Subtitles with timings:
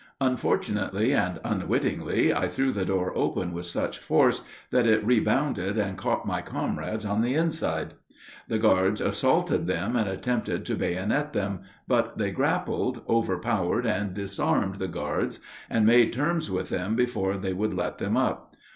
[0.19, 5.95] Unfortunately and unwittingly I threw the door open with such force that it rebounded and
[5.95, 7.93] caught my comrades on the inside.
[8.47, 14.77] The guards assaulted them and attempted to bayonet them, but they grappled, overpowered, and disarmed
[14.79, 15.37] the guards,
[15.69, 18.55] and made terms with them before they would let them up.